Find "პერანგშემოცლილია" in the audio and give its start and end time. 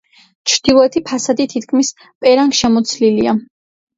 2.25-3.37